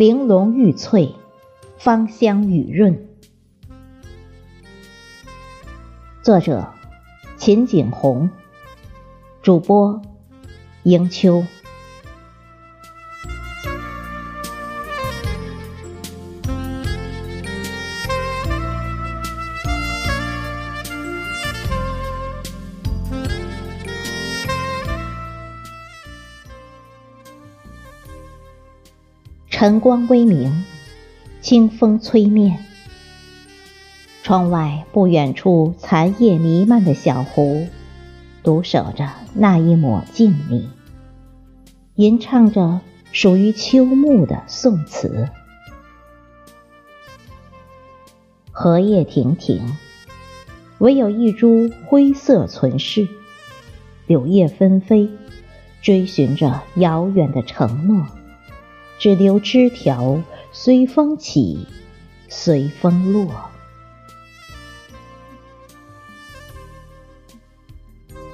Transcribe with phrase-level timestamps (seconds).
[0.00, 1.14] 玲珑玉翠，
[1.76, 3.06] 芳香雨润。
[6.22, 6.72] 作者：
[7.36, 8.30] 秦景红，
[9.42, 10.00] 主播：
[10.84, 11.44] 迎秋。
[29.60, 30.64] 晨光微明，
[31.42, 32.64] 清风吹面。
[34.22, 37.66] 窗外不远处，残叶弥漫的小湖，
[38.42, 40.64] 独守着那一抹静谧，
[41.94, 42.80] 吟唱着
[43.12, 45.28] 属于秋木的宋词。
[48.50, 49.76] 荷叶亭亭，
[50.78, 53.06] 唯有一株灰色存世。
[54.06, 55.10] 柳叶纷飞，
[55.82, 58.06] 追寻着遥远的承诺。
[59.00, 61.66] 只留枝条随风起，
[62.28, 63.50] 随风落。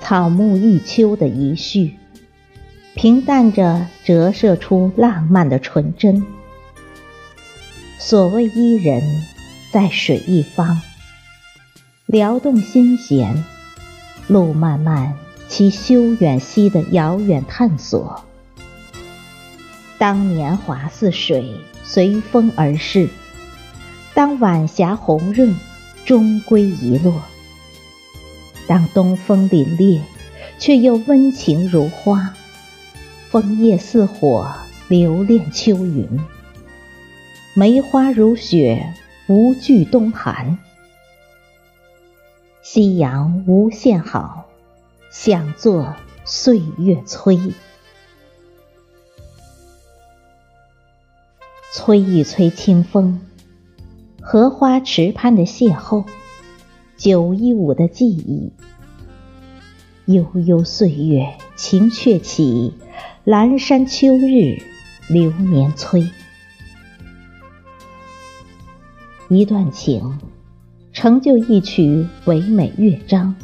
[0.00, 1.94] 草木一秋的一序，
[2.96, 6.26] 平淡着折射出浪漫的纯真。
[8.00, 9.24] 所谓伊人，
[9.72, 10.82] 在水一方，
[12.06, 13.44] 撩动心弦，
[14.26, 15.14] 路漫漫
[15.48, 18.25] 其修远兮的遥远探索。
[19.98, 23.08] 当年华似水，随风而逝；
[24.12, 25.56] 当晚霞红润，
[26.04, 27.22] 终归遗落。
[28.66, 30.00] 当东风凛冽，
[30.58, 32.34] 却又温情如花。
[33.30, 34.52] 枫叶似火，
[34.88, 36.06] 留恋秋云；
[37.54, 38.92] 梅花如雪，
[39.28, 40.58] 无惧冬寒。
[42.60, 44.46] 夕阳无限好，
[45.10, 47.38] 想作岁月催。
[51.78, 53.20] 催一催清风，
[54.22, 56.06] 荷花池畔的邂逅，
[56.96, 58.50] 九一五的记忆。
[60.06, 62.72] 悠悠岁月，情却起，
[63.26, 64.62] 阑珊秋日，
[65.06, 66.08] 流年催。
[69.28, 70.18] 一段情，
[70.94, 73.34] 成就一曲唯美乐章，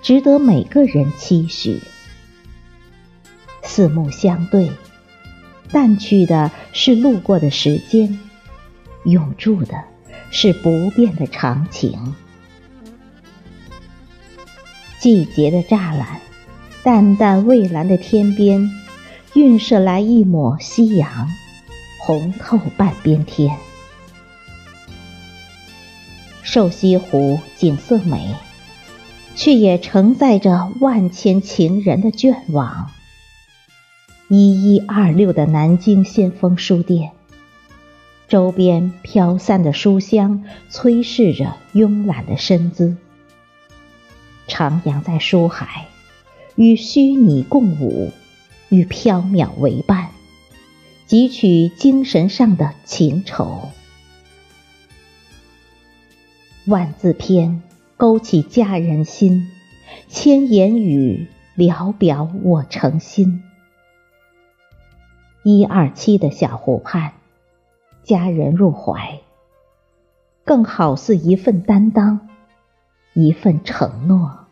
[0.00, 1.82] 值得每个人期许。
[3.62, 4.70] 四目相对。
[5.72, 8.18] 淡去的是路过的时间，
[9.04, 9.74] 永驻的
[10.30, 12.14] 是不变的长情。
[14.98, 16.20] 季节的栅栏，
[16.82, 18.70] 淡淡蔚蓝的天边，
[19.34, 21.28] 映射来一抹夕阳，
[22.00, 23.56] 红透半边天。
[26.42, 28.34] 瘦西湖景色美，
[29.36, 32.90] 却也承载着万千情人的眷望。
[34.32, 37.10] 一一二六的南京先锋书店，
[38.28, 42.96] 周边飘散的书香催逝着慵懒的身姿。
[44.46, 45.88] 徜徉在书海，
[46.54, 48.12] 与虚拟共舞，
[48.68, 50.10] 与缥缈为伴，
[51.08, 53.70] 汲取精神上的情愁。
[56.66, 57.60] 万字篇
[57.96, 59.48] 勾起佳人心，
[60.08, 61.26] 千言语
[61.56, 63.42] 聊表我诚心。
[65.42, 67.14] 一二七的小湖畔，
[68.02, 69.20] 佳人入怀，
[70.44, 72.28] 更好似一份担当，
[73.14, 74.46] 一份承诺。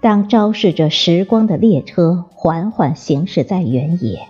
[0.00, 4.28] 当昭示着时光的列车缓缓行驶在原野，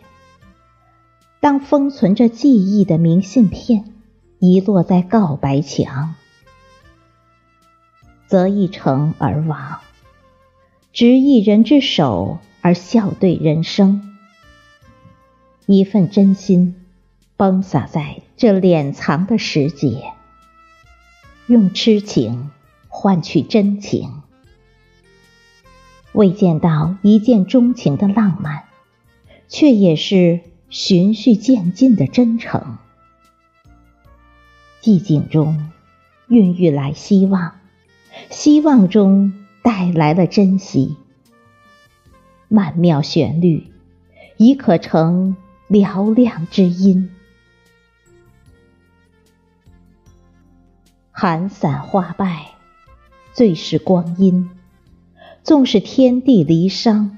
[1.40, 3.92] 当封存着记忆的明信片
[4.38, 6.14] 遗落在告白墙，
[8.26, 9.80] 则一城而往。
[10.92, 14.16] 执一人之手而笑对人生，
[15.66, 16.74] 一份真心
[17.36, 20.12] 崩洒在这敛藏的时节，
[21.46, 22.50] 用痴情
[22.88, 24.22] 换取真情，
[26.12, 28.64] 未见到一见钟情的浪漫，
[29.46, 32.78] 却也是循序渐进的真诚。
[34.82, 35.70] 寂静中
[36.28, 37.60] 孕育来希望，
[38.30, 39.44] 希望中。
[39.62, 40.96] 带来了珍惜，
[42.48, 43.72] 曼妙旋律
[44.36, 45.36] 已可成
[45.68, 47.10] 嘹亮之音。
[51.10, 52.52] 寒散花败，
[53.32, 54.50] 最是光阴。
[55.42, 57.10] 纵使天地离殇，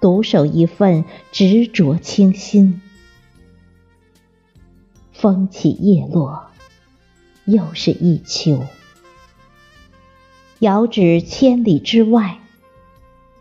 [0.00, 2.80] 独守一份执着清新。
[5.12, 6.50] 风起叶落，
[7.46, 8.62] 又是一秋。
[10.60, 12.38] 遥指千里之外，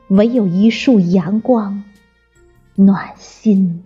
[0.09, 1.85] 唯有一束阳光，
[2.75, 3.85] 暖心。